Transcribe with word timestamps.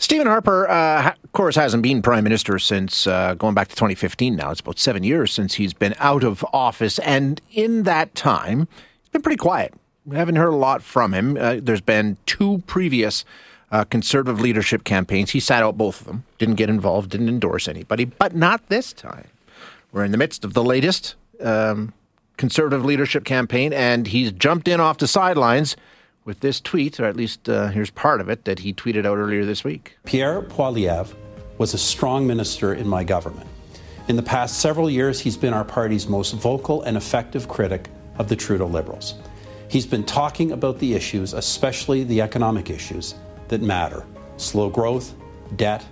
Stephen 0.00 0.26
Harper, 0.26 0.66
uh, 0.66 1.12
of 1.22 1.32
course, 1.32 1.54
hasn't 1.56 1.82
been 1.82 2.00
prime 2.00 2.24
minister 2.24 2.58
since 2.58 3.06
uh, 3.06 3.34
going 3.34 3.54
back 3.54 3.68
to 3.68 3.76
2015 3.76 4.34
now. 4.34 4.50
It's 4.50 4.60
about 4.60 4.78
seven 4.78 5.04
years 5.04 5.30
since 5.30 5.54
he's 5.54 5.74
been 5.74 5.94
out 5.98 6.24
of 6.24 6.42
office. 6.54 6.98
And 7.00 7.38
in 7.52 7.82
that 7.82 8.14
time, 8.14 8.66
he's 9.02 9.10
been 9.10 9.20
pretty 9.20 9.36
quiet. 9.36 9.74
We 10.06 10.16
haven't 10.16 10.36
heard 10.36 10.54
a 10.54 10.56
lot 10.56 10.82
from 10.82 11.12
him. 11.12 11.36
Uh, 11.36 11.58
there's 11.60 11.82
been 11.82 12.16
two 12.24 12.62
previous 12.66 13.26
uh, 13.70 13.84
conservative 13.84 14.40
leadership 14.40 14.84
campaigns. 14.84 15.32
He 15.32 15.38
sat 15.38 15.62
out 15.62 15.76
both 15.76 16.00
of 16.00 16.06
them, 16.06 16.24
didn't 16.38 16.54
get 16.54 16.70
involved, 16.70 17.10
didn't 17.10 17.28
endorse 17.28 17.68
anybody, 17.68 18.06
but 18.06 18.34
not 18.34 18.66
this 18.70 18.94
time. 18.94 19.28
We're 19.92 20.04
in 20.04 20.12
the 20.12 20.18
midst 20.18 20.46
of 20.46 20.54
the 20.54 20.64
latest 20.64 21.14
um, 21.42 21.92
conservative 22.38 22.86
leadership 22.86 23.26
campaign, 23.26 23.74
and 23.74 24.06
he's 24.06 24.32
jumped 24.32 24.66
in 24.66 24.80
off 24.80 24.96
the 24.96 25.06
sidelines 25.06 25.76
with 26.30 26.38
this 26.38 26.60
tweet, 26.60 27.00
or 27.00 27.06
at 27.06 27.16
least 27.16 27.48
uh, 27.48 27.66
here's 27.70 27.90
part 27.90 28.20
of 28.20 28.28
it 28.28 28.44
that 28.44 28.60
he 28.60 28.72
tweeted 28.72 29.04
out 29.04 29.18
earlier 29.18 29.44
this 29.44 29.64
week. 29.64 29.96
Pierre 30.04 30.40
Poilievre 30.42 31.12
was 31.58 31.74
a 31.74 31.78
strong 31.78 32.24
minister 32.24 32.72
in 32.72 32.86
my 32.86 33.02
government. 33.02 33.48
In 34.06 34.14
the 34.14 34.22
past 34.22 34.60
several 34.60 34.88
years, 34.88 35.18
he's 35.18 35.36
been 35.36 35.52
our 35.52 35.64
party's 35.64 36.06
most 36.06 36.34
vocal 36.34 36.82
and 36.82 36.96
effective 36.96 37.48
critic 37.48 37.88
of 38.16 38.28
the 38.28 38.36
Trudeau 38.36 38.68
Liberals. 38.68 39.14
He's 39.66 39.86
been 39.86 40.04
talking 40.04 40.52
about 40.52 40.78
the 40.78 40.94
issues, 40.94 41.32
especially 41.32 42.04
the 42.04 42.20
economic 42.20 42.70
issues, 42.70 43.16
that 43.48 43.60
matter 43.60 44.06
slow 44.36 44.70
growth, 44.70 45.12
debt, 45.56 45.84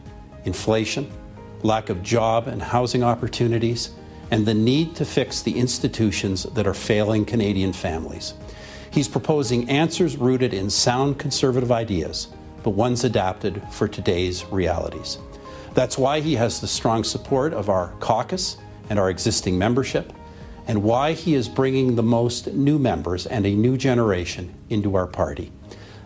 inflation, 0.44 1.10
lack 1.64 1.90
of 1.90 2.00
job 2.04 2.46
and 2.46 2.62
housing 2.62 3.02
opportunities, 3.02 3.90
and 4.30 4.46
the 4.46 4.54
need 4.54 4.94
to 4.94 5.04
fix 5.04 5.42
the 5.42 5.58
institutions 5.58 6.44
that 6.54 6.68
are 6.68 6.74
failing 6.74 7.24
Canadian 7.24 7.72
families. 7.72 8.34
He's 8.90 9.08
proposing 9.08 9.68
answers 9.68 10.16
rooted 10.16 10.54
in 10.54 10.70
sound 10.70 11.18
conservative 11.18 11.70
ideas, 11.70 12.28
but 12.62 12.70
ones 12.70 13.04
adapted 13.04 13.62
for 13.70 13.86
today's 13.86 14.44
realities. 14.46 15.18
That's 15.74 15.98
why 15.98 16.20
he 16.20 16.34
has 16.34 16.60
the 16.60 16.66
strong 16.66 17.04
support 17.04 17.52
of 17.52 17.68
our 17.68 17.92
caucus 18.00 18.56
and 18.90 18.98
our 18.98 19.10
existing 19.10 19.58
membership, 19.58 20.12
and 20.66 20.82
why 20.82 21.12
he 21.12 21.34
is 21.34 21.48
bringing 21.48 21.94
the 21.94 22.02
most 22.02 22.48
new 22.48 22.78
members 22.78 23.26
and 23.26 23.46
a 23.46 23.54
new 23.54 23.76
generation 23.76 24.54
into 24.70 24.96
our 24.96 25.06
party. 25.06 25.52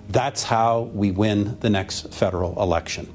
That's 0.08 0.42
how 0.42 0.90
we 0.92 1.10
win 1.10 1.58
the 1.60 1.70
next 1.70 2.12
federal 2.12 2.60
election. 2.60 3.12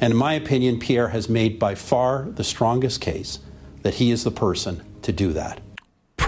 And 0.00 0.12
in 0.12 0.16
my 0.16 0.34
opinion, 0.34 0.78
Pierre 0.78 1.08
has 1.08 1.28
made 1.28 1.58
by 1.58 1.74
far 1.74 2.26
the 2.30 2.44
strongest 2.44 3.00
case 3.00 3.38
that 3.82 3.94
he 3.94 4.10
is 4.10 4.24
the 4.24 4.30
person 4.30 4.82
to 5.02 5.12
do 5.12 5.32
that 5.34 5.60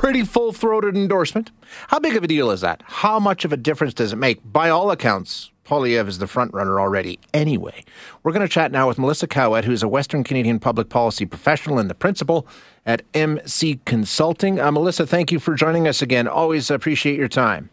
pretty 0.02 0.24
full 0.24 0.52
throated 0.52 0.96
endorsement. 0.96 1.52
How 1.86 2.00
big 2.00 2.16
of 2.16 2.24
a 2.24 2.26
deal 2.26 2.50
is 2.50 2.60
that? 2.62 2.82
How 2.84 3.20
much 3.20 3.44
of 3.44 3.52
a 3.52 3.56
difference 3.56 3.94
does 3.94 4.12
it 4.12 4.16
make? 4.16 4.40
By 4.44 4.68
all 4.68 4.90
accounts, 4.90 5.52
Poilievre 5.64 6.08
is 6.08 6.18
the 6.18 6.26
front 6.26 6.52
runner 6.52 6.80
already 6.80 7.20
anyway. 7.32 7.84
We're 8.24 8.32
going 8.32 8.42
to 8.42 8.52
chat 8.52 8.72
now 8.72 8.88
with 8.88 8.98
Melissa 8.98 9.28
Caouette, 9.28 9.64
who's 9.64 9.84
a 9.84 9.86
Western 9.86 10.24
Canadian 10.24 10.58
public 10.58 10.88
policy 10.88 11.24
professional 11.24 11.78
and 11.78 11.88
the 11.88 11.94
principal 11.94 12.48
at 12.84 13.02
MC 13.14 13.78
Consulting. 13.84 14.58
Uh, 14.58 14.72
Melissa, 14.72 15.06
thank 15.06 15.30
you 15.30 15.38
for 15.38 15.54
joining 15.54 15.86
us 15.86 16.02
again. 16.02 16.26
Always 16.26 16.68
appreciate 16.68 17.16
your 17.16 17.28
time. 17.28 17.70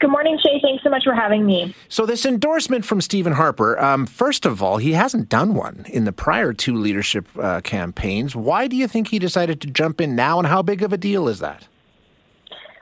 Good 0.00 0.10
morning, 0.10 0.38
Shay. 0.42 0.60
Thanks 0.60 0.82
so 0.82 0.90
much 0.90 1.04
for 1.04 1.14
having 1.14 1.46
me. 1.46 1.74
So, 1.88 2.04
this 2.04 2.26
endorsement 2.26 2.84
from 2.84 3.00
Stephen 3.00 3.32
Harper, 3.32 3.78
um, 3.80 4.06
first 4.06 4.44
of 4.44 4.62
all, 4.62 4.76
he 4.76 4.92
hasn't 4.92 5.28
done 5.28 5.54
one 5.54 5.86
in 5.88 6.04
the 6.04 6.12
prior 6.12 6.52
two 6.52 6.74
leadership 6.74 7.26
uh, 7.38 7.60
campaigns. 7.60 8.36
Why 8.36 8.66
do 8.66 8.76
you 8.76 8.88
think 8.88 9.08
he 9.08 9.18
decided 9.18 9.60
to 9.62 9.68
jump 9.68 10.00
in 10.00 10.14
now, 10.14 10.38
and 10.38 10.48
how 10.48 10.62
big 10.62 10.82
of 10.82 10.92
a 10.92 10.98
deal 10.98 11.28
is 11.28 11.38
that? 11.38 11.68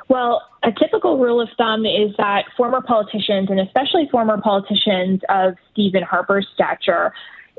Well, 0.09 0.43
a 0.63 0.73
typical 0.73 1.19
rule 1.19 1.41
of 1.41 1.49
thumb 1.57 1.87
is 1.87 2.15
that 2.19 2.45
former 2.57 2.81
politicians, 2.81 3.49
and 3.51 3.61
especially 3.61 4.09
former 4.11 4.41
politicians 4.41 5.21
of 5.29 5.55
Stephen 5.73 6.03
Harper's 6.03 6.47
stature, 6.55 7.13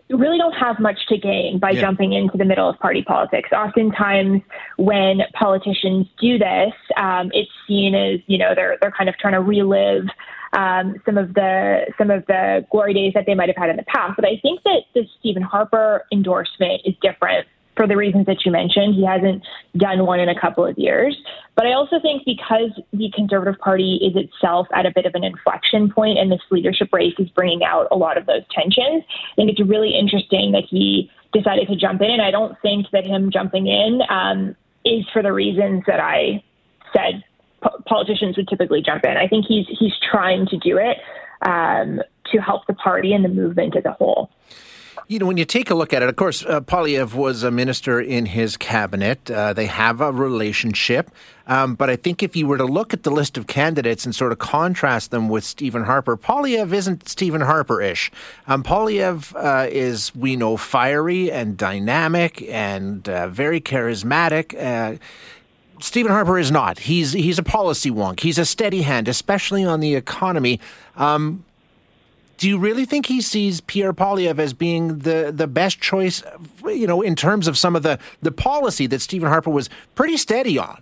really 0.10 0.38
don't 0.38 0.54
have 0.54 0.80
much 0.80 1.06
to 1.08 1.18
gain 1.18 1.60
by 1.60 1.72
yeah. 1.72 1.82
jumping 1.82 2.14
into 2.14 2.38
the 2.38 2.46
middle 2.46 2.70
of 2.70 2.78
party 2.80 3.04
politics. 3.04 3.50
Oftentimes, 3.52 4.42
when 4.78 5.22
politicians 5.34 6.08
do 6.20 6.38
this, 6.38 6.74
um, 6.98 7.32
it's 7.34 7.52
seen 7.68 7.96
as 7.96 8.20
you 8.28 8.38
know 8.38 8.54
they're 8.56 8.78
they're 8.82 8.92
kind 8.92 9.10
of 9.10 9.18
trying 9.18 9.34
to 9.34 9.42
relive 9.42 10.06
um, 10.54 10.96
some 11.06 11.18
of 11.18 11.34
the 11.34 11.86
some 11.98 12.12
of 12.12 12.26
the 12.28 12.66
glory 12.72 12.94
days 12.94 13.14
that 13.14 13.26
they 13.26 13.36
might 13.36 13.50
have 13.50 13.58
had 13.58 13.70
in 13.70 13.78
the 13.78 13.84
past. 13.84 14.16
But 14.16 14.26
I 14.26 14.38
think 14.42 14.62
that 14.64 14.84
the 14.94 15.08
Stephen 15.20 15.42
Harper 15.42 16.06
endorsement 16.12 16.82
is 16.86 16.94
different 17.02 17.48
for 17.76 17.88
the 17.88 17.98
reasons 17.98 18.26
that 18.28 18.46
you 18.46 18.52
mentioned. 18.52 18.96
He 18.96 19.06
hasn't 19.06 19.44
done 19.78 20.06
one 20.06 20.20
in 20.20 20.30
a 20.30 20.40
couple 20.40 20.66
of 20.66 20.78
years. 20.78 21.18
But 21.56 21.66
I 21.66 21.74
also 21.74 22.00
think 22.00 22.24
because 22.26 22.72
the 22.92 23.12
Conservative 23.16 23.60
Party 23.60 24.00
is 24.02 24.16
itself 24.16 24.68
at 24.74 24.86
a 24.86 24.92
bit 24.94 25.06
of 25.06 25.16
an 25.16 25.24
inflection 25.24 25.92
point 25.92 26.18
and 26.18 26.32
this 26.32 26.42
leadership 26.52 26.90
race 26.92 27.14
is 27.20 27.30
bringing 27.30 27.64
out 27.64 27.88
a 27.92 27.96
lot 27.96 28.18
of 28.18 28.26
those 28.26 28.44
tensions, 28.52 29.04
I 29.08 29.36
think 29.36 29.52
it's 29.52 29.62
really 29.62 29.96
interesting 29.98 30.52
that 30.52 30.64
he 30.70 31.10
decided 31.32 31.68
to 31.68 31.76
jump 31.76 32.02
in. 32.02 32.12
And 32.12 32.22
I 32.22 32.32
don't 32.32 32.60
think 32.62 32.88
that 32.92 33.06
him 33.06 33.32
jumping 33.32 33.68
in 33.68 34.02
um, 34.10 34.56
is 34.86 35.06
for 35.12 35.22
the 35.24 35.34
reasons 35.34 35.84
that 35.88 36.00
I 36.00 36.44
said 36.96 37.24
politicians 37.86 38.38
would 38.38 38.48
typically 38.48 38.82
jump 38.82 39.06
in. 39.06 39.18
I 39.18 39.28
think 39.28 39.46
he's 39.48 39.66
he's 39.68 39.94
trying 40.12 40.46
to 40.48 40.58
do 40.58 40.78
it 40.78 40.98
um, 41.42 42.02
to 42.32 42.40
help 42.40 42.68
the 42.68 42.74
party 42.74 43.14
and 43.14 43.24
the 43.24 43.30
movement 43.30 43.76
as 43.76 43.86
a 43.86 43.94
whole. 43.94 44.30
You 45.08 45.20
know, 45.20 45.26
when 45.26 45.38
you 45.38 45.46
take 45.46 45.70
a 45.70 45.76
look 45.76 45.94
at 45.94 46.02
it, 46.02 46.10
of 46.10 46.16
course, 46.16 46.46
uh, 46.46 46.62
Poilievre 46.62 47.14
was 47.14 47.44
a 47.44 47.52
minister 47.52 48.00
in 48.00 48.26
his 48.26 48.58
cabinet. 48.58 49.30
Uh, 49.30 49.54
they 49.54 49.66
have 49.66 50.02
a 50.02 50.12
relationship. 50.12 51.12
Um, 51.46 51.76
but 51.76 51.90
I 51.90 51.96
think 51.98 52.24
if 52.24 52.36
you 52.36 52.48
were 52.48 52.58
to 52.58 52.66
look 52.66 52.94
at 52.94 53.04
the 53.04 53.12
list 53.12 53.38
of 53.38 53.48
candidates 53.48 54.06
and 54.06 54.16
sort 54.16 54.32
of 54.32 54.40
contrast 54.40 55.12
them 55.12 55.28
with 55.28 55.44
Stephen 55.44 55.84
Harper, 55.84 56.16
Poilievre 56.16 56.74
isn't 56.74 57.10
Stephen 57.10 57.42
Harper 57.42 57.82
ish. 57.82 58.12
Um, 58.48 58.64
Poilievre 58.64 59.36
uh, 59.36 59.68
is, 59.70 60.16
we 60.16 60.36
know, 60.36 60.56
fiery 60.56 61.32
and 61.32 61.58
dynamic 61.58 62.42
and 62.44 63.08
uh, 63.10 63.28
very 63.28 63.60
charismatic. 63.60 64.56
Uh, 64.58 64.98
Stephen 65.82 66.14
Harper 66.14 66.40
is 66.40 66.50
not. 66.50 66.80
He's 66.80 67.12
he's 67.12 67.38
a 67.38 67.44
policy 67.44 67.92
wonk. 67.92 68.22
He's 68.22 68.38
a 68.38 68.46
steady 68.46 68.84
hand, 68.84 69.10
especially 69.10 69.66
on 69.66 69.82
the 69.82 69.96
economy. 69.96 70.62
Um, 70.96 71.44
do 72.38 72.50
you 72.50 72.58
really 72.58 72.86
think 72.86 73.06
he 73.06 73.22
sees 73.22 73.62
Pierre 73.62 73.94
Poilievre 73.94 74.40
as 74.40 74.54
being 74.54 75.00
the, 75.00 75.32
the 75.34 75.48
best 75.48 75.80
choice, 75.80 76.24
you 76.66 76.88
know, 76.88 77.02
in 77.02 77.16
terms 77.16 77.48
of 77.48 77.58
some 77.58 77.76
of 77.76 77.84
the, 77.84 78.00
the 78.22 78.32
policy 78.32 78.88
that 78.88 79.02
Stephen 79.02 79.30
Harper 79.30 79.50
was 79.50 79.70
pretty 79.96 80.18
steady 80.18 80.58
on? 80.58 80.82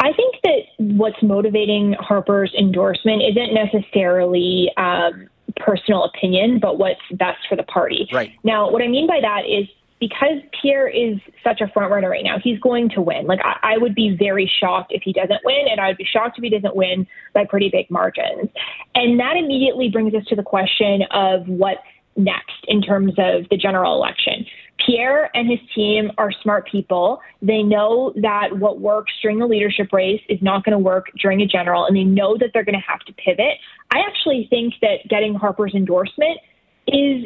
I 0.00 0.12
think 0.12 0.36
that 0.44 0.60
what's 0.78 1.20
motivating 1.22 1.94
Harper's 1.94 2.54
endorsement 2.56 3.22
isn't 3.22 3.52
necessarily 3.52 4.70
um, 4.76 5.28
personal 5.56 6.04
opinion, 6.04 6.60
but 6.60 6.78
what's 6.78 7.00
best 7.12 7.38
for 7.48 7.56
the 7.56 7.64
party. 7.64 8.08
Right. 8.12 8.32
Now, 8.44 8.70
what 8.70 8.82
I 8.82 8.88
mean 8.88 9.06
by 9.06 9.20
that 9.20 9.42
is 9.46 9.66
because 10.00 10.40
Pierre 10.62 10.88
is 10.88 11.18
such 11.42 11.60
a 11.60 11.68
front 11.68 11.90
runner 11.90 12.08
right 12.08 12.22
now, 12.22 12.38
he's 12.38 12.58
going 12.60 12.88
to 12.90 13.00
win. 13.00 13.26
Like 13.26 13.40
I, 13.42 13.74
I, 13.74 13.78
would 13.78 13.94
be 13.94 14.16
very 14.16 14.50
shocked 14.60 14.92
if 14.92 15.02
he 15.02 15.12
doesn't 15.12 15.40
win, 15.44 15.66
and 15.68 15.80
I 15.80 15.88
would 15.88 15.96
be 15.96 16.04
shocked 16.04 16.38
if 16.38 16.42
he 16.42 16.50
doesn't 16.50 16.76
win 16.76 17.06
by 17.34 17.44
pretty 17.44 17.68
big 17.68 17.90
margins. 17.90 18.48
And 18.98 19.20
that 19.20 19.36
immediately 19.36 19.88
brings 19.88 20.12
us 20.14 20.24
to 20.26 20.34
the 20.34 20.42
question 20.42 21.02
of 21.12 21.46
what's 21.46 21.80
next 22.16 22.64
in 22.66 22.82
terms 22.82 23.12
of 23.16 23.48
the 23.48 23.56
general 23.56 23.94
election. 23.94 24.44
Pierre 24.84 25.30
and 25.36 25.48
his 25.48 25.60
team 25.72 26.10
are 26.18 26.32
smart 26.42 26.68
people. 26.68 27.20
They 27.40 27.62
know 27.62 28.12
that 28.16 28.58
what 28.58 28.80
works 28.80 29.12
during 29.22 29.38
the 29.38 29.46
leadership 29.46 29.92
race 29.92 30.20
is 30.28 30.40
not 30.42 30.64
going 30.64 30.72
to 30.72 30.78
work 30.80 31.06
during 31.20 31.40
a 31.42 31.46
general, 31.46 31.84
and 31.84 31.96
they 31.96 32.02
know 32.02 32.36
that 32.38 32.50
they're 32.52 32.64
going 32.64 32.74
to 32.74 32.86
have 32.86 33.00
to 33.00 33.12
pivot. 33.12 33.58
I 33.92 34.00
actually 34.00 34.48
think 34.50 34.74
that 34.82 35.06
getting 35.08 35.34
Harper's 35.34 35.74
endorsement 35.74 36.40
is 36.88 37.24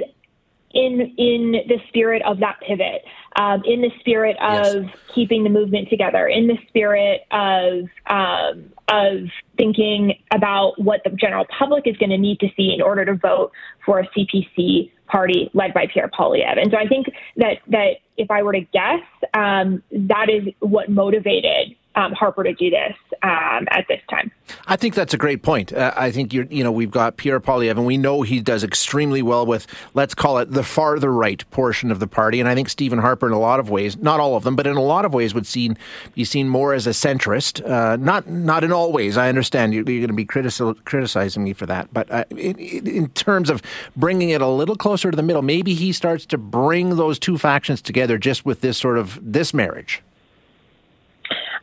in 0.75 1.15
in 1.17 1.53
the 1.69 1.79
spirit 1.89 2.23
of 2.27 2.41
that 2.41 2.59
pivot, 2.67 3.03
um, 3.37 3.63
in 3.65 3.81
the 3.81 3.91
spirit 4.01 4.37
of 4.41 4.85
yes. 4.85 4.95
keeping 5.15 5.45
the 5.45 5.51
movement 5.51 5.89
together, 5.89 6.27
in 6.27 6.49
the 6.49 6.59
spirit 6.69 7.23
of 7.31 7.85
um, 8.07 8.73
of 8.93 9.29
thinking 9.57 10.15
about 10.33 10.75
what 10.81 11.01
the 11.05 11.11
general 11.11 11.47
public 11.59 11.87
is 11.87 11.97
going 11.97 12.11
to 12.11 12.19
need 12.19 12.39
to 12.41 12.49
see 12.57 12.73
in 12.75 12.83
order 12.83 13.05
to 13.05 13.15
vote 13.15 13.51
for 13.85 14.01
a 14.01 14.09
CPC 14.09 14.91
party 15.07 15.51
led 15.55 15.73
by 15.73 15.87
Pierre 15.87 16.11
Poilievre. 16.17 16.61
And 16.61 16.71
so 16.71 16.77
I 16.77 16.87
think 16.87 17.07
that 17.37 17.59
that 17.69 17.97
if 18.17 18.31
I 18.31 18.43
were 18.43 18.53
to 18.53 18.61
guess, 18.61 19.01
um, 19.35 19.83
that 19.91 20.29
is 20.29 20.53
what 20.61 20.91
motivated 20.91 21.75
um, 21.95 22.13
Harper 22.13 22.43
to 22.45 22.55
do 22.55 22.71
this 22.71 22.97
um, 23.23 23.69
at 23.71 23.87
this 23.89 24.01
time. 24.09 24.31
I 24.67 24.77
think 24.77 24.95
that's 24.95 25.15
a 25.15 25.19
great 25.19 25.43
point. 25.43 25.73
Uh, 25.73 25.93
I 25.97 26.11
think 26.11 26.33
you 26.33 26.47
you 26.51 26.65
know 26.65 26.73
we've 26.73 26.91
got 26.91 27.17
Pierre 27.17 27.41
Poilievre, 27.41 27.71
and 27.73 27.87
we 27.87 27.97
know 27.97 28.23
he 28.23 28.41
does 28.41 28.65
extremely 28.65 29.23
well 29.23 29.47
with 29.47 29.67
let's 29.95 30.15
call 30.15 30.39
it 30.39 30.51
the 30.51 30.63
farther 30.63 31.13
right 31.13 31.49
portion 31.51 31.91
of 31.91 32.01
the 32.01 32.07
party. 32.07 32.41
And 32.41 32.49
I 32.49 32.55
think 32.55 32.69
Stephen 32.69 32.99
Harper, 32.99 33.27
in 33.27 33.33
a 33.33 33.39
lot 33.39 33.61
of 33.61 33.71
ways, 33.71 33.97
not 33.97 34.21
all 34.21 34.37
of 34.37 34.45
them, 34.45 34.57
but 34.57 34.67
in 34.67 34.77
a 34.77 34.83
lot 34.83 35.05
of 35.05 35.15
ways, 35.15 35.35
would 35.35 35.47
seen 35.47 35.77
be 36.15 36.25
seen 36.25 36.49
more 36.49 36.75
as 36.75 36.87
a 36.87 36.91
centrist. 36.91 37.67
Uh, 37.69 37.97
not 37.97 38.29
not 38.29 38.65
in 38.65 38.73
all 38.73 38.93
ways. 38.93 39.17
I 39.17 39.29
understand 39.29 39.75
you're, 39.75 39.85
you're 39.85 40.01
going 40.01 40.09
to 40.09 40.15
be 40.15 40.27
critici- 40.27 40.85
criticizing 40.85 41.45
me 41.45 41.53
for 41.53 41.67
that, 41.67 41.93
but 41.93 42.11
uh, 42.11 42.25
in, 42.31 42.59
in 42.87 43.09
terms 43.11 43.51
of 43.51 43.63
bringing 43.97 44.31
it 44.31 44.41
a 44.41 44.49
little 44.49 44.77
closer 44.77 45.11
to 45.11 45.17
the 45.17 45.23
middle, 45.23 45.43
maybe 45.43 45.75
he 45.75 45.93
starts 45.93 46.27
to 46.27 46.39
bring 46.39 46.97
those 46.97 47.19
two 47.19 47.39
factions 47.39 47.81
together 47.83 48.19
just 48.19 48.45
with 48.45 48.61
this 48.61 48.79
sort 48.79 48.99
of 48.99 49.19
this 49.23 49.53
marriage. 49.55 50.03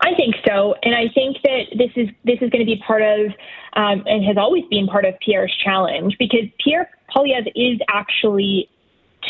I 0.01 0.15
think 0.15 0.35
so, 0.47 0.75
and 0.83 0.95
I 0.95 1.09
think 1.13 1.37
that 1.43 1.63
this 1.77 1.91
is 1.95 2.09
this 2.23 2.37
is 2.41 2.49
going 2.49 2.59
to 2.59 2.65
be 2.65 2.81
part 2.85 3.01
of 3.01 3.27
um, 3.73 4.03
and 4.05 4.23
has 4.23 4.37
always 4.37 4.63
been 4.69 4.87
part 4.87 5.05
of 5.05 5.13
Pierre's 5.19 5.53
challenge 5.63 6.15
because 6.17 6.45
Pierre 6.63 6.89
Poilievre 7.13 7.51
is 7.55 7.79
actually 7.89 8.69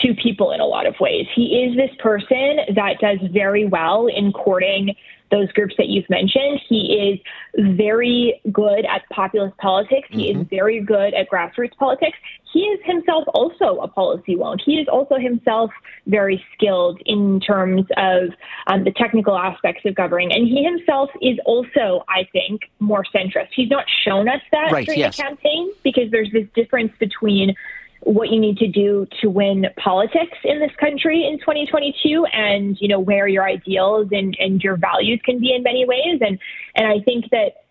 two 0.03 0.13
people 0.13 0.51
in 0.51 0.59
a 0.59 0.65
lot 0.65 0.85
of 0.85 0.95
ways. 0.99 1.25
He 1.35 1.63
is 1.63 1.75
this 1.75 1.89
person 1.99 2.59
that 2.75 2.99
does 2.99 3.17
very 3.31 3.65
well 3.65 4.07
in 4.07 4.31
courting 4.31 4.95
those 5.31 5.51
groups 5.51 5.75
that 5.77 5.87
you've 5.87 6.09
mentioned. 6.09 6.59
He 6.67 7.19
is 7.57 7.65
very 7.75 8.41
good 8.51 8.85
at 8.85 9.07
populist 9.11 9.57
politics. 9.57 10.07
He 10.11 10.31
mm-hmm. 10.31 10.41
is 10.41 10.47
very 10.49 10.81
good 10.81 11.13
at 11.13 11.29
grassroots 11.29 11.75
politics. 11.77 12.17
He 12.51 12.61
is 12.61 12.79
himself 12.83 13.25
also 13.33 13.79
a 13.79 13.87
policy 13.87 14.35
wonk. 14.35 14.59
He 14.65 14.75
is 14.75 14.87
also 14.87 15.15
himself 15.15 15.71
very 16.07 16.43
skilled 16.53 16.99
in 17.05 17.39
terms 17.39 17.85
of 17.97 18.29
um, 18.67 18.83
the 18.83 18.91
technical 18.91 19.37
aspects 19.37 19.85
of 19.85 19.95
governing. 19.95 20.31
And 20.33 20.47
he 20.47 20.63
himself 20.63 21.09
is 21.21 21.37
also, 21.45 22.03
I 22.09 22.27
think, 22.31 22.61
more 22.79 23.03
centrist. 23.15 23.49
He's 23.55 23.69
not 23.69 23.85
shown 24.03 24.27
us 24.27 24.41
that 24.51 24.71
right, 24.71 24.85
during 24.85 24.99
yes. 24.99 25.17
the 25.17 25.23
campaign 25.23 25.71
because 25.83 26.09
there's 26.11 26.31
this 26.31 26.47
difference 26.55 26.91
between 26.99 27.55
what 28.01 28.29
you 28.29 28.39
need 28.39 28.57
to 28.57 28.67
do 28.67 29.05
to 29.21 29.29
win 29.29 29.67
politics 29.77 30.37
in 30.43 30.59
this 30.59 30.71
country 30.79 31.25
in 31.25 31.37
2022 31.39 32.25
and 32.31 32.77
you 32.79 32.87
know 32.87 32.99
where 32.99 33.27
your 33.27 33.43
ideals 33.43 34.07
and, 34.11 34.37
and 34.39 34.63
your 34.63 34.77
values 34.77 35.19
can 35.25 35.37
be 35.39 35.53
in 35.53 35.63
many 35.63 35.85
ways 35.85 36.19
and 36.21 36.39
and 36.75 36.87
I 36.87 37.01
think 37.03 37.29
that 37.31 37.65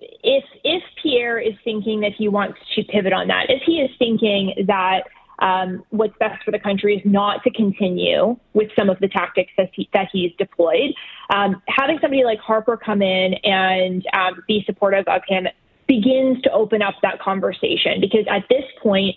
if 0.00 0.44
if 0.64 0.82
Pierre 1.02 1.38
is 1.38 1.54
thinking 1.64 2.00
that 2.00 2.12
he 2.12 2.28
wants 2.28 2.58
to 2.74 2.84
pivot 2.84 3.12
on 3.12 3.28
that 3.28 3.46
if 3.48 3.62
he 3.64 3.80
is 3.80 3.90
thinking 3.98 4.64
that 4.66 5.04
um, 5.40 5.84
what's 5.90 6.16
best 6.18 6.42
for 6.44 6.50
the 6.50 6.58
country 6.58 6.96
is 6.96 7.02
not 7.04 7.42
to 7.44 7.50
continue 7.50 8.36
with 8.54 8.70
some 8.76 8.90
of 8.90 8.98
the 9.00 9.08
tactics 9.08 9.52
that, 9.56 9.70
he, 9.72 9.88
that 9.92 10.08
he's 10.12 10.32
deployed. 10.36 10.94
Um, 11.30 11.62
having 11.68 11.98
somebody 12.00 12.24
like 12.24 12.40
Harper 12.40 12.76
come 12.76 13.02
in 13.02 13.34
and 13.44 14.04
um, 14.14 14.42
be 14.48 14.64
supportive 14.66 15.06
of 15.06 15.22
him 15.28 15.46
begins 15.86 16.42
to 16.42 16.52
open 16.52 16.82
up 16.82 16.94
that 17.02 17.20
conversation 17.20 18.00
because 18.00 18.26
at 18.30 18.44
this 18.50 18.64
point, 18.82 19.16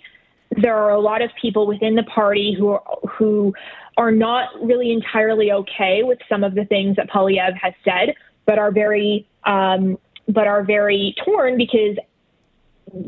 there 0.56 0.76
are 0.76 0.90
a 0.90 1.00
lot 1.00 1.22
of 1.22 1.30
people 1.40 1.66
within 1.66 1.94
the 1.94 2.02
party 2.02 2.54
who 2.56 2.68
are, 2.68 2.82
who 3.16 3.54
are 3.96 4.12
not 4.12 4.48
really 4.62 4.92
entirely 4.92 5.50
okay 5.50 6.02
with 6.02 6.18
some 6.28 6.44
of 6.44 6.54
the 6.54 6.64
things 6.66 6.96
that 6.96 7.08
Poilievre 7.08 7.56
has 7.60 7.72
said, 7.84 8.14
but 8.44 8.58
are 8.58 8.70
very 8.70 9.26
um, 9.44 9.98
but 10.28 10.46
are 10.46 10.62
very 10.62 11.14
torn 11.24 11.56
because 11.56 11.96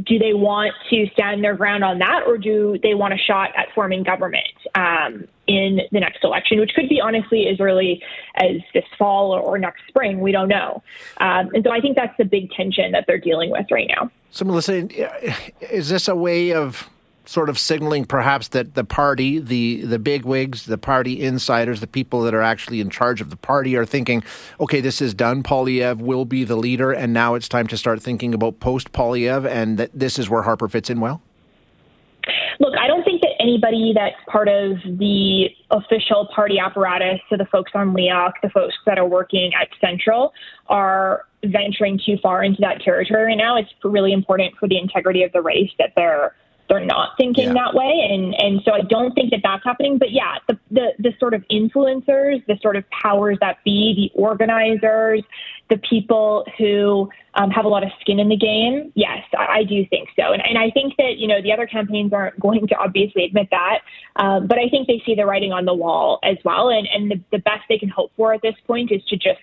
do 0.05 0.19
they 0.19 0.32
want 0.32 0.72
to 0.90 1.06
stand 1.12 1.44
their 1.44 1.55
ground 1.55 1.84
on 1.84 1.99
that, 1.99 2.22
or 2.26 2.38
do 2.38 2.78
they 2.82 2.94
want 2.94 3.12
a 3.12 3.19
shot 3.19 3.50
at 3.56 3.66
forming 3.75 4.02
government 4.02 4.46
um, 4.75 5.26
in 5.46 5.81
the 5.93 6.00
next 6.00 6.25
election, 6.25 6.58
which 6.58 6.72
could 6.75 6.88
be 6.88 7.00
honestly 7.00 7.49
as 7.49 7.61
early 7.61 8.02
as 8.37 8.56
this 8.72 8.84
fall 8.99 9.32
or, 9.32 9.40
or 9.40 9.58
next 9.58 9.82
spring? 9.88 10.20
We 10.20 10.32
don't 10.32 10.49
know. 10.49 10.82
Um, 11.19 11.50
and 11.55 11.62
so 11.64 11.70
I 11.70 11.81
think 11.81 11.96
that's 11.96 12.16
the 12.16 12.25
big 12.25 12.50
tension 12.52 12.93
that 12.93 13.05
they're 13.06 13.19
dealing 13.19 13.50
with 13.50 13.66
right 13.70 13.90
now. 13.94 14.11
So, 14.31 14.44
Melissa, 14.44 14.88
is 15.61 15.90
this 15.90 16.08
a 16.08 16.16
way 16.16 16.55
of 16.55 16.88
sort 17.26 17.49
of 17.49 17.59
signaling 17.59 18.05
perhaps 18.05 18.49
that 18.49 18.75
the 18.75 18.85
party, 18.85 19.38
the 19.38 19.82
the 19.82 19.99
big 19.99 20.25
wigs, 20.25 20.67
the 20.67 20.79
party 20.79 21.23
insiders, 21.23 21.81
the 21.81 21.87
people 21.87 22.23
that 22.23 22.35
are 22.35 22.43
actually 22.43 22.81
in 22.81 22.91
charge 22.91 23.21
of 23.21 23.31
the 23.31 23.37
party 23.37 23.76
are 23.76 23.87
thinking, 23.87 24.23
okay, 24.61 24.81
this 24.81 25.00
is 25.00 25.15
done. 25.15 25.43
Poilievre 25.43 25.99
will 25.99 26.25
be 26.25 26.44
the 26.44 26.56
leader, 26.56 26.93
and 26.93 27.12
now 27.12 27.35
it's 27.35 27.49
time 27.49 27.67
to 27.69 27.76
start 27.76 28.03
thinking 28.03 28.35
about 28.35 28.61
post 28.61 28.93
Poilievre, 28.93 29.49
and 29.49 29.79
that 29.79 29.91
this 29.94 30.19
is 30.19 30.29
where 30.29 30.43
Harper 30.43 30.69
fits 30.69 30.91
in 30.91 31.00
well. 31.00 31.23
Look, 32.61 32.75
I 32.79 32.87
don't 32.87 33.05
think 33.05 33.21
that 33.23 33.32
anybody 33.41 33.93
that's 33.94 34.17
part 34.29 34.49
of 34.49 34.76
the 34.85 35.49
official 35.71 36.29
party 36.35 36.59
apparatus, 36.59 37.21
so 37.29 37.37
the 37.37 37.47
folks 37.47 37.73
on 37.75 37.94
LEOC, 37.94 38.32
the 38.43 38.50
folks 38.50 38.75
that 38.87 38.99
are 38.99 39.06
working 39.06 39.53
at 39.61 39.69
Central, 39.81 40.32
are 40.69 41.26
venturing 41.44 42.00
too 42.05 42.17
far 42.23 42.43
into 42.44 42.61
that 42.61 42.81
territory 42.81 43.25
right 43.25 43.37
now. 43.37 43.56
It's 43.56 43.71
really 43.82 44.12
important 44.12 44.55
for 44.59 44.69
the 44.69 44.79
integrity 44.79 45.23
of 45.23 45.32
the 45.32 45.43
race 45.43 45.71
that 45.79 45.93
they're 45.97 46.35
they're 46.69 46.84
not 46.84 47.11
thinking 47.16 47.49
yeah. 47.49 47.55
that 47.55 47.75
way. 47.75 48.08
And 48.11 48.34
and 48.34 48.61
so 48.64 48.72
I 48.72 48.81
don't 48.81 49.12
think 49.14 49.31
that 49.31 49.40
that's 49.43 49.64
happening. 49.64 49.99
But 49.99 50.12
yeah 50.12 50.38
the, 50.49 50.58
the 50.70 50.93
the 50.99 51.12
sort 51.19 51.34
of 51.34 51.43
influencers 51.50 52.44
the 52.46 52.58
sort 52.62 52.76
of 52.76 52.84
powers 52.90 53.38
that 53.40 53.58
be 53.64 54.11
the 54.14 54.20
organizers 54.20 55.22
the 55.70 55.78
people 55.78 56.46
who 56.58 57.11
um, 57.34 57.50
have 57.50 57.64
a 57.64 57.69
lot 57.69 57.82
of 57.82 57.90
skin 58.00 58.19
in 58.19 58.28
the 58.28 58.37
game 58.37 58.93
yes 58.94 59.25
I, 59.37 59.58
I, 59.58 59.64
do 59.64 59.84
think 59.87 60.08
so. 60.16 60.32
And, 60.32 60.46
and 60.46 60.58
I 60.58 60.70
think 60.70 60.94
that 60.99 61.16
you 61.16 61.26
know 61.26 61.40
the 61.43 61.52
other 61.52 61.66
campaigns 61.66 62.12
aren't 62.12 62.38
going 62.46 62.66
to 62.69 62.76
obviously 62.76 63.25
admit 63.25 63.49
that. 63.50 63.81
Um, 64.16 64.46
but 64.46 64.58
I 64.58 64.69
think 64.69 64.87
they 64.87 65.02
see 65.05 65.14
the 65.14 65.26
writing 65.26 65.52
on 65.52 65.64
the 65.64 65.75
wall 65.75 66.19
as 66.22 66.37
well. 66.44 66.69
And 66.69 66.87
and 66.88 67.11
the, 67.11 67.20
the 67.32 67.38
best 67.38 67.62
they 67.69 67.78
can 67.78 67.88
hope 67.88 68.12
for 68.16 68.34
at 68.34 68.43
this 68.43 68.55
point 68.66 68.93
is 68.93 69.02
to 69.08 69.16
just 69.16 69.40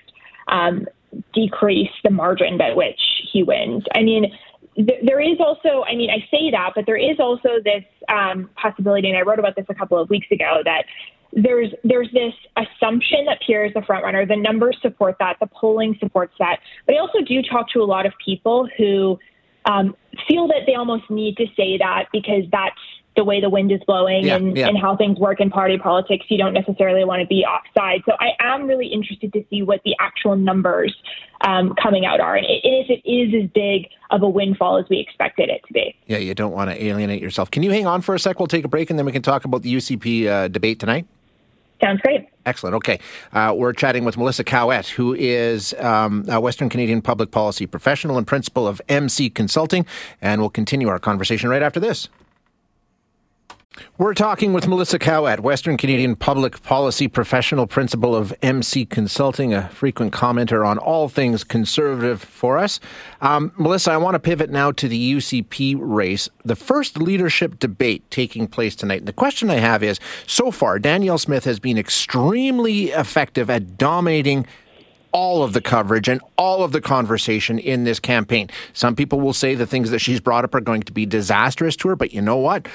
um, 0.48 0.88
decrease 1.34 1.92
the 2.04 2.10
margin 2.10 2.58
by 2.58 2.74
which 2.74 3.00
he 3.32 3.44
wins. 3.44 3.84
I 3.96 4.04
mean 4.04 4.32
there 4.78 5.20
is 5.20 5.38
also, 5.40 5.84
I 5.84 5.96
mean, 5.96 6.10
I 6.10 6.20
say 6.32 6.50
that, 6.52 6.72
but 6.76 6.86
there 6.86 6.98
is 6.98 7.20
also 7.20 7.60
this 7.64 7.84
um, 8.08 8.50
possibility, 8.56 9.10
and 9.10 9.18
I 9.18 9.22
wrote 9.22 9.40
about 9.40 9.56
this 9.56 9.66
a 9.70 9.74
couple 9.74 9.98
of 9.98 10.10
weeks 10.10 10.28
ago, 10.32 10.62
that 10.64 10.86
there's 11.34 11.70
there's 11.84 12.10
this 12.12 12.34
assumption 12.58 13.26
that 13.26 13.40
Pierre 13.46 13.66
is 13.66 13.74
the 13.74 13.82
front 13.82 14.04
runner. 14.04 14.26
The 14.26 14.36
numbers 14.36 14.78
support 14.82 15.16
that, 15.20 15.38
the 15.40 15.48
polling 15.48 15.98
supports 16.00 16.34
that. 16.40 16.60
But 16.86 16.96
I 16.96 17.00
also 17.00 17.22
do 17.22 17.42
talk 17.42 17.70
to 17.72 17.80
a 17.80 17.86
lot 17.86 18.06
of 18.06 18.14
people 18.24 18.68
who 18.78 19.18
um, 19.66 19.96
feel 20.28 20.48
that 20.48 20.64
they 20.66 20.76
almost 20.76 21.10
need 21.10 21.38
to 21.38 21.46
say 21.56 21.78
that 21.78 22.08
because 22.12 22.44
that's 22.52 22.76
the 23.16 23.24
way 23.24 23.42
the 23.42 23.50
wind 23.50 23.72
is 23.72 23.82
blowing 23.86 24.26
yeah, 24.26 24.38
and, 24.38 24.56
yeah. 24.56 24.68
and 24.68 24.78
how 24.78 24.96
things 24.96 25.20
work 25.20 25.42
in 25.42 25.50
party 25.50 25.78
politics, 25.78 26.26
you 26.30 26.38
don't 26.38 26.54
necessarily 26.54 27.04
want 27.04 27.22
to 27.22 27.28
be 27.28 27.44
offside. 27.44 28.02
So 28.06 28.14
I 28.20 28.32
am 28.40 28.68
really 28.68 28.88
interested 28.88 29.34
to 29.34 29.44
see 29.50 29.64
what 29.64 29.82
the 29.84 29.96
actual 30.00 30.36
numbers 30.38 30.96
um, 31.42 31.74
coming 31.82 32.06
out 32.06 32.20
are, 32.20 32.36
and 32.36 32.46
if 32.48 32.90
it 32.90 33.10
is 33.10 33.44
as 33.44 33.50
big 33.52 33.88
of 34.12 34.22
a 34.22 34.30
windfall 34.30 34.78
as 34.78 34.86
we 34.90 35.00
expected 35.00 35.50
it 35.50 35.62
to 35.68 35.74
be. 35.74 35.96
Yeah, 36.06 36.18
you 36.18 36.34
don't 36.34 36.52
want 36.52 36.70
to 36.70 36.84
alienate 36.84 37.22
yourself. 37.22 37.50
Can 37.52 37.64
you 37.64 37.72
hang 37.72 37.88
on 37.88 38.02
for 38.02 38.16
a 38.16 38.20
sec? 38.20 38.40
We'll 38.40 38.48
take 38.48 38.66
a 38.66 38.68
break, 38.68 38.90
and 38.90 39.00
then 39.00 39.06
we 39.06 39.12
can 39.12 39.22
talk 39.22 39.46
about 39.46 39.64
the 39.64 39.74
UCP 39.74 40.28
uh, 40.28 40.48
debate 40.48 40.80
tonight. 40.80 41.08
Sounds 41.82 42.00
great. 42.02 42.30
Excellent. 42.46 42.76
Okay. 42.76 43.00
Uh, 43.34 43.54
we're 43.58 43.74
chatting 43.74 44.06
with 44.06 44.18
Melissa 44.18 44.44
Caouette, 44.44 44.88
who 44.88 45.14
is 45.16 45.74
um, 45.80 46.26
a 46.30 46.40
Western 46.40 46.70
Canadian 46.70 47.02
public 47.02 47.32
policy 47.32 47.66
professional 47.66 48.18
and 48.18 48.28
principal 48.28 48.68
of 48.68 48.82
MC 48.88 49.30
Consulting, 49.30 49.86
and 50.22 50.42
we'll 50.42 50.50
continue 50.50 50.88
our 50.90 51.00
conversation 51.00 51.50
right 51.50 51.64
after 51.64 51.80
this. 51.80 52.08
We're 53.98 54.14
talking 54.14 54.52
with 54.52 54.68
Melissa 54.68 55.00
Caouette, 55.00 55.40
Western 55.40 55.78
Canadian 55.78 56.18
public 56.18 56.62
policy 56.62 57.08
professional, 57.08 57.68
principal 57.68 58.14
of 58.14 58.34
MC 58.42 58.86
Consulting, 58.86 59.54
a 59.54 59.70
frequent 59.70 60.12
commenter 60.12 60.68
on 60.68 60.78
all 60.78 61.08
things 61.08 61.46
conservative 61.46 62.22
for 62.22 62.58
us. 62.58 62.82
Um, 63.22 63.54
Melissa, 63.58 63.92
I 63.92 63.98
want 63.98 64.16
to 64.16 64.20
pivot 64.20 64.50
now 64.50 64.74
to 64.74 64.90
the 64.90 65.14
UCP 65.14 65.78
race, 65.80 66.28
the 66.44 66.58
first 66.58 66.98
leadership 66.98 67.60
debate 67.60 68.04
taking 68.12 68.46
place 68.46 68.76
tonight. 68.76 69.00
And 69.00 69.08
the 69.08 69.14
question 69.14 69.50
I 69.50 69.56
have 69.56 69.84
is 69.84 70.02
so 70.28 70.52
far, 70.52 70.78
Danielle 70.78 71.18
Smith 71.18 71.46
has 71.46 71.60
been 71.60 71.78
extremely 71.78 72.90
effective 72.90 73.50
at 73.50 73.78
dominating 73.78 74.48
all 75.14 75.44
of 75.44 75.54
the 75.54 75.62
coverage 75.62 76.08
and 76.10 76.22
all 76.38 76.64
of 76.64 76.72
the 76.72 76.82
conversation 76.82 77.60
in 77.60 77.84
this 77.86 78.00
campaign. 78.00 78.50
Some 78.74 78.96
people 78.96 79.22
will 79.22 79.34
say 79.34 79.56
the 79.56 79.68
things 79.68 79.92
that 79.92 80.00
she's 80.00 80.20
brought 80.20 80.44
up 80.44 80.56
are 80.56 80.62
going 80.62 80.84
to 80.84 80.92
be 80.92 81.06
disastrous 81.06 81.76
to 81.78 81.90
her, 81.90 81.96
but 81.96 82.14
you 82.14 82.22
know 82.22 82.38
what? 82.38 82.68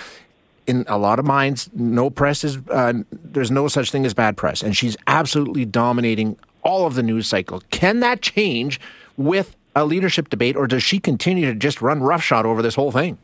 In 0.67 0.85
a 0.89 0.99
lot 0.99 1.19
of 1.19 1.25
minds, 1.25 1.71
no 1.75 2.11
press 2.11 2.45
is, 2.45 2.59
uh, 2.71 2.93
there's 3.13 3.51
no 3.51 3.69
such 3.69 3.91
thing 3.91 4.05
as 4.05 4.15
bad 4.15 4.37
press. 4.37 4.63
And 4.63 4.77
she's 4.77 4.97
absolutely 5.07 5.65
dominating 5.65 6.37
all 6.63 6.87
of 6.87 6.95
the 6.95 7.03
news 7.03 7.27
cycle. 7.27 7.63
Can 7.71 8.01
that 8.01 8.23
change 8.23 8.81
with 9.17 9.57
a 9.77 9.85
leadership 9.85 10.31
debate, 10.31 10.57
or 10.57 10.67
does 10.67 10.83
she 10.83 10.99
continue 10.99 11.47
to 11.47 11.55
just 11.55 11.83
run 11.83 12.03
roughshod 12.03 12.47
over 12.47 12.63
this 12.63 12.75
whole 12.75 12.91
thing? 12.91 13.19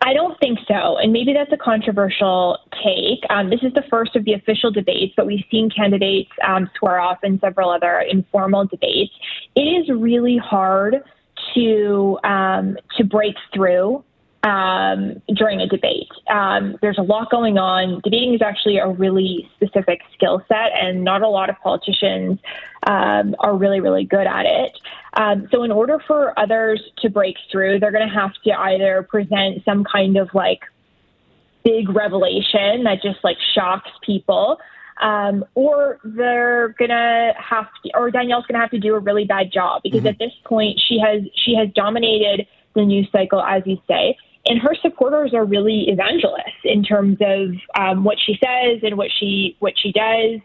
I 0.00 0.14
don't 0.14 0.38
think 0.38 0.60
so. 0.68 0.98
And 0.98 1.12
maybe 1.12 1.32
that's 1.32 1.52
a 1.52 1.56
controversial 1.56 2.58
take. 2.84 3.28
Um, 3.28 3.50
this 3.50 3.60
is 3.62 3.72
the 3.74 3.82
first 3.90 4.14
of 4.14 4.24
the 4.24 4.34
official 4.34 4.70
debates, 4.70 5.12
but 5.16 5.26
we've 5.26 5.44
seen 5.50 5.68
candidates 5.68 6.30
um, 6.46 6.70
swear 6.78 7.00
off 7.00 7.18
in 7.24 7.40
several 7.40 7.70
other 7.70 7.98
informal 8.08 8.66
debates. 8.66 9.12
It 9.56 9.62
is 9.62 9.88
really 9.88 10.38
hard 10.38 11.02
to 11.54 12.18
um, 12.22 12.76
to 12.96 13.04
break 13.04 13.34
through 13.52 14.04
um, 14.46 15.20
during 15.34 15.60
a 15.60 15.66
debate. 15.66 16.08
Um, 16.30 16.76
there's 16.80 16.98
a 16.98 17.02
lot 17.02 17.30
going 17.30 17.58
on. 17.58 18.00
Debating 18.04 18.32
is 18.32 18.42
actually 18.42 18.78
a 18.78 18.88
really 18.88 19.50
specific 19.56 20.00
skill 20.14 20.40
set, 20.46 20.70
and 20.72 21.02
not 21.02 21.22
a 21.22 21.28
lot 21.28 21.50
of 21.50 21.56
politicians 21.62 22.38
um, 22.86 23.34
are 23.40 23.56
really, 23.56 23.80
really 23.80 24.04
good 24.04 24.26
at 24.26 24.46
it. 24.46 24.78
Um, 25.14 25.48
so, 25.50 25.64
in 25.64 25.72
order 25.72 25.98
for 26.06 26.38
others 26.38 26.80
to 26.98 27.10
break 27.10 27.36
through, 27.50 27.80
they're 27.80 27.90
going 27.90 28.08
to 28.08 28.14
have 28.14 28.34
to 28.44 28.52
either 28.52 29.02
present 29.02 29.64
some 29.64 29.82
kind 29.82 30.16
of 30.16 30.30
like 30.32 30.60
big 31.64 31.88
revelation 31.88 32.84
that 32.84 33.02
just 33.02 33.18
like 33.24 33.38
shocks 33.54 33.90
people. 34.02 34.58
Um, 35.02 35.44
or 35.54 35.98
they're 36.04 36.74
gonna 36.78 37.34
have 37.36 37.66
to, 37.84 37.90
or 37.94 38.10
Danielle's 38.10 38.46
gonna 38.46 38.60
have 38.60 38.70
to 38.70 38.78
do 38.78 38.94
a 38.94 38.98
really 38.98 39.26
bad 39.26 39.52
job 39.52 39.82
because 39.82 39.98
mm-hmm. 39.98 40.06
at 40.06 40.18
this 40.18 40.32
point 40.46 40.80
she 40.88 40.98
has 40.98 41.20
she 41.34 41.54
has 41.54 41.68
dominated 41.74 42.46
the 42.74 42.82
news 42.82 43.06
cycle, 43.12 43.42
as 43.42 43.62
you 43.66 43.76
say 43.86 44.16
and 44.48 44.60
her 44.60 44.74
supporters 44.80 45.34
are 45.34 45.44
really 45.44 45.88
evangelists 45.88 46.62
in 46.64 46.82
terms 46.82 47.18
of 47.20 47.50
um, 47.78 48.04
what 48.04 48.16
she 48.24 48.38
says 48.42 48.80
and 48.82 48.96
what 48.96 49.08
she 49.18 49.56
what 49.60 49.74
she 49.76 49.92
does. 49.92 50.40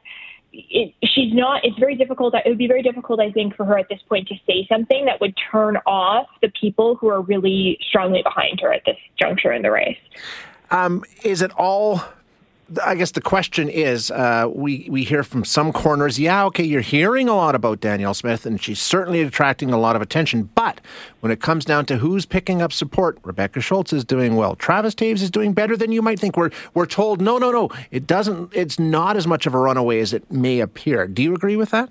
it, 0.52 0.94
she's 1.04 1.34
not. 1.34 1.64
It's 1.64 1.78
very 1.80 1.96
difficult. 1.96 2.34
It 2.34 2.44
would 2.48 2.58
be 2.58 2.68
very 2.68 2.84
difficult, 2.84 3.20
I 3.20 3.32
think, 3.32 3.56
for 3.56 3.66
her 3.66 3.78
at 3.78 3.88
this 3.90 4.02
point 4.10 4.28
to 4.30 4.36
say 4.48 4.66
something 4.70 5.06
that 5.06 5.22
would 5.22 5.36
turn 5.52 5.78
off 5.86 6.28
the 6.42 6.52
people 6.60 6.96
who 6.96 7.10
are 7.10 7.22
really 7.22 7.78
strongly 7.88 8.22
behind 8.24 8.60
her 8.62 8.74
at 8.74 8.82
this 8.86 8.98
juncture 9.20 9.52
in 9.52 9.62
the 9.62 9.72
race. 9.72 9.98
Um, 10.72 11.04
is 11.24 11.42
it 11.42 11.52
all 11.58 12.02
I 12.86 12.96
guess 12.96 13.12
the 13.12 13.22
question 13.22 13.70
is, 13.70 14.12
uh, 14.12 14.50
we 14.54 14.88
we 14.90 15.04
hear 15.04 15.24
from 15.24 15.44
some 15.44 15.74
corners, 15.74 16.20
yeah, 16.20 16.46
okay, 16.46 16.64
you're 16.64 16.82
hearing 16.82 17.28
a 17.28 17.36
lot 17.36 17.56
about 17.56 17.82
Danielle 17.82 18.14
Smith, 18.14 18.46
and 18.46 18.62
she's 18.62 18.82
certainly 18.82 19.22
attracting 19.22 19.72
a 19.72 19.78
lot 19.78 19.96
of 19.96 20.02
attention. 20.02 20.50
But 20.56 20.80
when 21.20 21.32
it 21.32 21.42
comes 21.42 21.66
down 21.66 21.86
to 21.88 21.98
who's 21.98 22.26
picking 22.26 22.62
up 22.62 22.72
support, 22.72 23.18
Rebecca 23.24 23.62
Schulz 23.62 23.94
is 23.94 24.06
doing 24.06 24.36
well. 24.36 24.56
Travis 24.56 24.96
Toews 24.96 25.22
is 25.22 25.32
doing 25.32 25.54
better 25.54 25.76
than 25.76 25.92
you 25.92 26.02
might 26.02 26.20
think. 26.20 26.38
We're 26.38 26.52
we're 26.74 26.86
told, 26.86 27.22
no, 27.22 27.38
no, 27.38 27.52
no, 27.52 27.70
it 27.92 28.08
doesn't. 28.08 28.52
It's 28.54 28.80
not 28.80 29.18
as 29.18 29.28
much 29.28 29.46
of 29.46 29.54
a 29.54 29.60
runaway 29.60 30.00
as 30.00 30.14
it 30.14 30.32
may 30.32 30.60
appear. 30.60 31.08
Do 31.08 31.24
you 31.24 31.34
agree 31.34 31.56
with 31.56 31.72
that? 31.72 31.90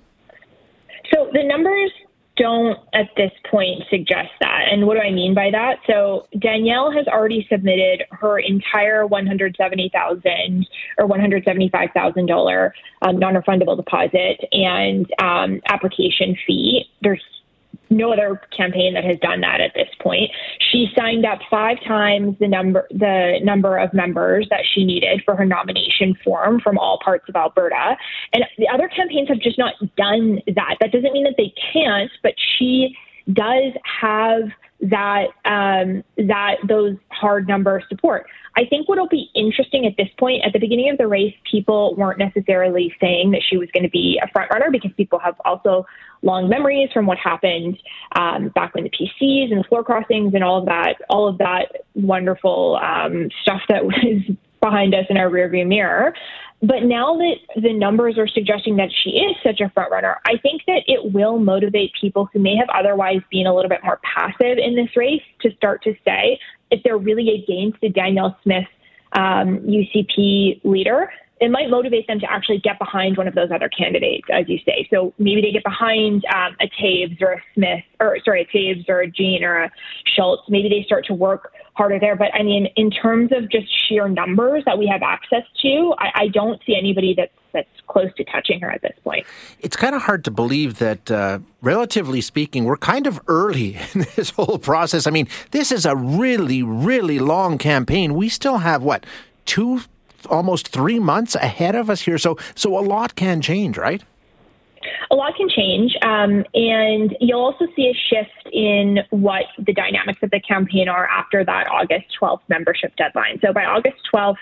So 1.13 1.29
the 1.33 1.43
numbers 1.43 1.91
don't 2.41 2.79
at 2.93 3.09
this 3.15 3.31
point 3.49 3.83
suggest 3.89 4.31
that. 4.39 4.65
And 4.71 4.87
what 4.87 4.95
do 4.95 5.01
I 5.01 5.11
mean 5.11 5.35
by 5.35 5.51
that? 5.51 5.77
So 5.85 6.27
Danielle 6.39 6.91
has 6.91 7.05
already 7.07 7.45
submitted 7.51 8.03
her 8.11 8.39
entire 8.39 9.05
one 9.05 9.27
hundred 9.27 9.55
seventy 9.57 9.91
thousand 9.93 10.67
or 10.97 11.05
one 11.05 11.19
hundred 11.19 11.43
seventy 11.45 11.69
five 11.69 11.89
thousand 11.93 12.31
um, 12.31 13.19
non 13.19 13.35
refundable 13.35 13.75
deposit 13.75 14.43
and 14.51 15.05
um, 15.21 15.61
application 15.67 16.35
fee. 16.47 16.85
There's 17.01 17.21
no 17.91 18.13
other 18.13 18.41
campaign 18.55 18.93
that 18.93 19.03
has 19.03 19.19
done 19.19 19.41
that 19.41 19.61
at 19.61 19.73
this 19.75 19.89
point. 20.01 20.31
She 20.71 20.87
signed 20.97 21.25
up 21.25 21.39
five 21.49 21.77
times 21.85 22.37
the 22.39 22.47
number 22.47 22.87
the 22.89 23.39
number 23.43 23.77
of 23.77 23.93
members 23.93 24.47
that 24.49 24.61
she 24.73 24.83
needed 24.83 25.21
for 25.25 25.35
her 25.35 25.45
nomination 25.45 26.17
form 26.23 26.59
from 26.59 26.77
all 26.77 26.99
parts 27.03 27.25
of 27.29 27.35
Alberta. 27.35 27.97
And 28.33 28.45
the 28.57 28.67
other 28.67 28.87
campaigns 28.87 29.27
have 29.27 29.39
just 29.39 29.57
not 29.57 29.75
done 29.97 30.39
that. 30.47 30.77
That 30.79 30.91
doesn't 30.91 31.13
mean 31.13 31.25
that 31.25 31.35
they 31.37 31.53
can't, 31.73 32.11
but 32.23 32.33
she 32.57 32.95
does 33.33 33.73
have 33.83 34.43
that 34.81 35.27
um, 35.45 36.03
that 36.17 36.55
those 36.67 36.97
hard 37.11 37.47
number 37.47 37.83
support. 37.87 38.25
I 38.57 38.65
think 38.65 38.89
what'll 38.89 39.07
be 39.07 39.29
interesting 39.33 39.85
at 39.85 39.93
this 39.97 40.09
point, 40.19 40.43
at 40.45 40.51
the 40.53 40.59
beginning 40.59 40.89
of 40.89 40.97
the 40.97 41.07
race, 41.07 41.33
people 41.49 41.95
weren't 41.95 42.19
necessarily 42.19 42.93
saying 42.99 43.31
that 43.31 43.41
she 43.47 43.57
was 43.57 43.69
going 43.71 43.83
to 43.83 43.89
be 43.89 44.19
a 44.21 44.27
front 44.31 44.51
runner 44.51 44.69
because 44.71 44.91
people 44.97 45.19
have 45.19 45.35
also 45.45 45.85
long 46.21 46.49
memories 46.49 46.89
from 46.93 47.05
what 47.05 47.17
happened 47.17 47.81
um, 48.15 48.49
back 48.49 48.75
when 48.75 48.83
the 48.83 48.89
PCs 48.89 49.51
and 49.51 49.59
the 49.59 49.67
floor 49.67 49.83
crossings 49.83 50.33
and 50.33 50.43
all 50.43 50.59
of 50.59 50.65
that, 50.65 50.95
all 51.09 51.27
of 51.27 51.37
that 51.39 51.83
wonderful 51.95 52.79
um, 52.83 53.29
stuff 53.41 53.61
that 53.69 53.85
was 53.85 54.23
behind 54.61 54.93
us 54.93 55.05
in 55.09 55.17
our 55.17 55.29
rearview 55.29 55.67
mirror. 55.67 56.13
But 56.63 56.83
now 56.83 57.17
that 57.17 57.37
the 57.55 57.73
numbers 57.73 58.19
are 58.19 58.27
suggesting 58.27 58.75
that 58.75 58.89
she 59.03 59.11
is 59.11 59.35
such 59.43 59.61
a 59.61 59.69
front 59.71 59.91
runner, 59.91 60.17
I 60.27 60.37
think 60.37 60.61
that 60.67 60.83
it 60.85 61.11
will 61.11 61.39
motivate 61.39 61.91
people 61.99 62.29
who 62.31 62.39
may 62.39 62.55
have 62.55 62.69
otherwise 62.69 63.21
been 63.31 63.47
a 63.47 63.55
little 63.55 63.69
bit 63.69 63.79
more 63.83 63.99
passive 64.03 64.59
in 64.59 64.75
this 64.75 64.95
race 64.95 65.23
to 65.41 65.51
start 65.55 65.83
to 65.83 65.95
say 66.05 66.39
if 66.69 66.83
they're 66.83 66.99
really 66.99 67.43
against 67.43 67.81
the 67.81 67.89
Danielle 67.89 68.37
Smith 68.43 68.67
um, 69.13 69.59
UCP 69.61 70.63
leader, 70.63 71.11
it 71.41 71.49
might 71.49 71.69
motivate 71.69 72.05
them 72.05 72.19
to 72.19 72.31
actually 72.31 72.59
get 72.59 72.77
behind 72.77 73.17
one 73.17 73.27
of 73.27 73.33
those 73.33 73.49
other 73.51 73.67
candidates, 73.67 74.27
as 74.31 74.47
you 74.47 74.59
say. 74.63 74.87
So 74.91 75.11
maybe 75.17 75.41
they 75.41 75.51
get 75.51 75.63
behind 75.63 76.23
um, 76.33 76.55
a 76.61 76.69
Toews 76.79 77.19
or 77.19 77.33
a 77.33 77.41
Smith, 77.55 77.83
or 77.99 78.17
sorry, 78.23 78.43
a 78.43 78.55
Toews 78.55 78.87
or 78.87 79.01
a 79.01 79.07
Jean 79.09 79.43
or 79.43 79.63
a 79.63 79.71
Schulz. 80.15 80.39
Maybe 80.47 80.69
they 80.69 80.83
start 80.85 81.05
to 81.07 81.15
work 81.15 81.51
harder 81.73 81.99
there. 81.99 82.15
But 82.15 82.27
I 82.35 82.43
mean, 82.43 82.67
in 82.75 82.91
terms 82.91 83.31
of 83.31 83.49
just 83.49 83.67
sheer 83.87 84.07
numbers 84.07 84.63
that 84.67 84.77
we 84.77 84.87
have 84.87 85.01
access 85.01 85.41
to, 85.63 85.95
I, 85.97 86.23
I 86.23 86.27
don't 86.27 86.61
see 86.65 86.75
anybody 86.77 87.15
that's 87.17 87.33
that's 87.53 87.67
close 87.87 88.13
to 88.15 88.23
touching 88.25 88.61
her 88.61 88.71
at 88.71 88.81
this 88.81 88.97
point. 89.03 89.25
It's 89.59 89.75
kind 89.75 89.93
of 89.93 90.03
hard 90.03 90.23
to 90.23 90.31
believe 90.31 90.79
that, 90.79 91.11
uh, 91.11 91.39
relatively 91.61 92.21
speaking, 92.21 92.63
we're 92.63 92.77
kind 92.77 93.07
of 93.07 93.19
early 93.27 93.77
in 93.93 94.05
this 94.15 94.29
whole 94.29 94.57
process. 94.57 95.05
I 95.05 95.11
mean, 95.11 95.27
this 95.49 95.71
is 95.71 95.85
a 95.85 95.95
really, 95.95 96.63
really 96.63 97.19
long 97.19 97.57
campaign. 97.57 98.13
We 98.13 98.29
still 98.29 98.59
have 98.59 98.83
what 98.83 99.05
two 99.45 99.81
almost 100.27 100.69
three 100.69 100.99
months 100.99 101.35
ahead 101.35 101.75
of 101.75 101.89
us 101.89 102.01
here. 102.01 102.17
So, 102.17 102.37
so 102.55 102.77
a 102.77 102.81
lot 102.81 103.15
can 103.15 103.41
change, 103.41 103.77
right? 103.77 104.03
A 105.11 105.15
lot 105.15 105.35
can 105.35 105.47
change, 105.49 105.95
um, 106.03 106.43
and 106.55 107.15
you'll 107.19 107.41
also 107.41 107.67
see 107.75 107.87
a 107.87 107.93
shift 107.93 108.49
in 108.51 108.99
what 109.11 109.43
the 109.59 109.73
dynamics 109.73 110.19
of 110.23 110.31
the 110.31 110.39
campaign 110.39 110.87
are 110.89 111.07
after 111.07 111.45
that 111.45 111.67
August 111.67 112.05
12th 112.19 112.41
membership 112.49 112.95
deadline. 112.95 113.39
So 113.45 113.53
by 113.53 113.65
August 113.65 113.97
12th, 114.13 114.37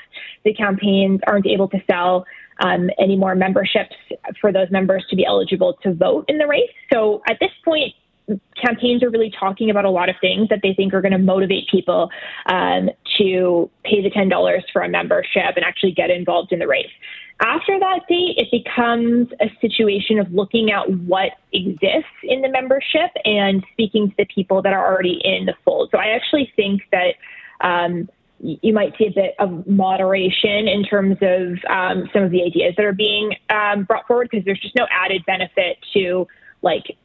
the 0.46 0.54
campaigns 0.54 1.20
aren't 1.28 1.48
able 1.48 1.68
to 1.70 1.80
sell 1.90 2.26
um, 2.62 2.90
any 3.00 3.16
more 3.16 3.36
memberships 3.36 3.96
for 4.40 4.52
those 4.52 4.70
members 4.72 5.06
to 5.10 5.16
be 5.16 5.26
eligible 5.26 5.78
to 5.84 5.94
vote 5.94 6.26
in 6.28 6.38
the 6.38 6.48
race. 6.48 6.70
So 6.92 7.22
at 7.30 7.38
this 7.40 7.52
point, 7.66 7.94
campaigns 8.56 9.04
are 9.04 9.10
really 9.10 9.32
talking 9.38 9.70
about 9.70 9.86
a 9.86 9.90
lot 9.90 10.10
of 10.10 10.16
things 10.22 10.50
that 10.50 10.60
they 10.62 10.74
think 10.74 10.94
are 10.94 11.02
going 11.02 11.12
to 11.12 11.18
motivate 11.18 11.68
people 11.70 12.10
um, 12.48 12.90
to 13.18 13.70
pay 13.84 14.02
the 14.02 14.10
$10 14.10 14.62
for 14.72 14.82
a 14.82 14.90
membership 14.90 15.56
and 15.56 15.66
actually 15.66 15.92
get 15.92 16.10
involved 16.10 16.52
in 16.52 16.60
the 16.60 16.68
race. 16.68 16.92
After 17.42 17.80
that 17.80 18.02
date, 18.10 18.36
it 18.38 18.52
becomes 18.52 19.30
a 19.40 19.50
situation 19.62 20.20
of 20.20 20.32
looking 20.34 20.72
at 20.72 20.90
what 20.92 21.32
exists 21.54 22.10
in 22.24 22.42
the 22.42 22.50
membership 22.50 23.12
and 23.24 23.64
speaking 23.72 24.10
to 24.10 24.16
the 24.18 24.26
people 24.26 24.62
that 24.62 24.74
are 24.74 24.86
already 24.86 25.22
in 25.24 25.46
the 25.46 25.54
fold. 25.64 25.90
So 25.92 25.98
I 25.98 26.08
actually 26.08 26.52
think 26.58 26.82
that 26.92 27.16
um, 27.62 28.10
you 28.40 28.74
might 28.74 28.98
see 28.98 29.08
a 29.08 29.12
bit 29.12 29.36
of 29.40 29.66
moderation 29.68 30.68
in 30.68 30.84
terms 30.84 31.18
of 31.22 31.58
um, 31.70 32.10
some 32.12 32.24
of 32.24 32.32
the 32.32 32.44
ideas 32.44 32.74
that 32.76 32.86
are 32.86 32.94
being 32.94 33.34
um, 33.50 33.84
brought 33.86 34.06
forward 34.06 34.28
because 34.30 34.44
there's 34.46 34.60
just 34.60 34.76
no 34.76 34.86
added 34.92 35.26
benefit 35.26 35.78
to 35.94 36.28
like 36.62 36.98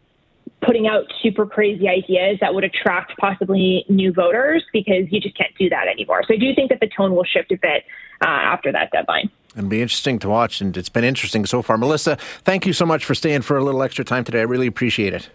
putting 0.65 0.87
out 0.87 1.05
super 1.23 1.47
crazy 1.47 1.89
ideas 1.89 2.39
that 2.41 2.55
would 2.55 2.65
attract 2.65 3.17
possibly 3.19 3.85
new 3.89 4.13
voters 4.13 4.65
because 4.73 5.05
you 5.11 5.21
just 5.21 5.37
can't 5.37 5.53
do 5.59 5.69
that 5.69 5.89
anymore. 5.89 6.23
So 6.27 6.35
I 6.35 6.37
do 6.37 6.55
think 6.55 6.71
that 6.71 6.81
the 6.81 6.89
tone 6.89 7.15
will 7.15 7.25
shift 7.25 7.53
a 7.53 7.57
bit 7.57 7.85
uh, 8.23 8.29
after 8.29 8.73
that 8.73 8.91
deadline. 8.91 9.31
It'll 9.57 9.69
be 9.69 9.83
interesting 9.83 10.19
to 10.21 10.29
watch, 10.29 10.61
and 10.61 10.77
it's 10.77 10.89
been 10.89 11.05
interesting 11.05 11.47
so 11.47 11.63
far. 11.63 11.79
Melissa, 11.79 12.17
thank 12.43 12.67
you 12.67 12.73
so 12.73 12.85
much 12.85 13.05
for 13.05 13.15
staying 13.15 13.43
for 13.43 13.57
a 13.57 13.63
little 13.63 13.83
extra 13.83 14.05
time 14.05 14.25
today. 14.25 14.41
I 14.41 14.45
really 14.45 14.67
appreciate 14.67 15.13
it. 15.13 15.29